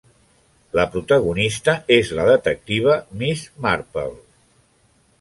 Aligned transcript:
La 0.79 0.85
protagonista 0.95 1.77
és 1.97 2.11
la 2.21 2.27
detectiva 2.31 2.99
Miss 3.23 3.47
Marple. 3.67 4.11